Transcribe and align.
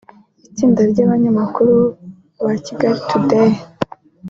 Itsinda 0.47 0.81
ry’abanyamakuru 0.91 1.75
ba 2.43 2.53
Kigali 2.65 2.99
Today 3.09 3.51